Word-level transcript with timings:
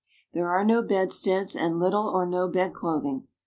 There 0.33 0.49
are 0.49 0.65
no 0.65 0.81
bedsteads, 0.81 1.55
and 1.55 1.77
little 1.79 2.07
or 2.07 2.25
no 2.25 2.47
bed 2.47 2.73
clothing. 2.73 3.27